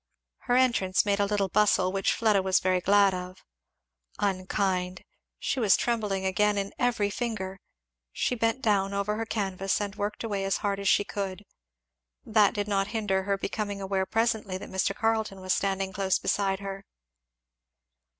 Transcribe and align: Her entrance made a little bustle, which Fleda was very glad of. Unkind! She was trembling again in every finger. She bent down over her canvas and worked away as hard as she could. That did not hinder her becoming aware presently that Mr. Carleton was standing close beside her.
Her 0.49 0.55
entrance 0.55 1.05
made 1.05 1.19
a 1.19 1.27
little 1.27 1.47
bustle, 1.47 1.91
which 1.91 2.11
Fleda 2.11 2.41
was 2.41 2.59
very 2.59 2.81
glad 2.81 3.13
of. 3.13 3.45
Unkind! 4.17 5.03
She 5.37 5.59
was 5.59 5.77
trembling 5.77 6.25
again 6.25 6.57
in 6.57 6.73
every 6.79 7.11
finger. 7.11 7.59
She 8.11 8.33
bent 8.33 8.63
down 8.63 8.95
over 8.95 9.15
her 9.17 9.27
canvas 9.27 9.79
and 9.79 9.93
worked 9.95 10.23
away 10.23 10.43
as 10.43 10.57
hard 10.65 10.79
as 10.79 10.89
she 10.89 11.03
could. 11.03 11.45
That 12.25 12.55
did 12.55 12.67
not 12.67 12.87
hinder 12.87 13.25
her 13.25 13.37
becoming 13.37 13.79
aware 13.79 14.07
presently 14.07 14.57
that 14.57 14.71
Mr. 14.71 14.95
Carleton 14.95 15.39
was 15.39 15.53
standing 15.53 15.93
close 15.93 16.17
beside 16.17 16.61
her. 16.61 16.83